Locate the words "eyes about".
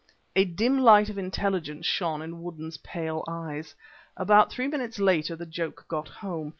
3.27-4.51